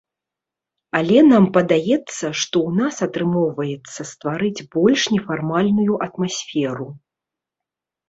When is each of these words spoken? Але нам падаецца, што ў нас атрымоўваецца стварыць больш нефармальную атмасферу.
Але 0.99 1.19
нам 1.31 1.45
падаецца, 1.57 1.99
што 2.41 2.57
ў 2.67 2.71
нас 2.81 2.95
атрымоўваецца 3.09 4.01
стварыць 4.15 4.67
больш 4.79 5.01
нефармальную 5.19 5.93
атмасферу. 6.11 6.93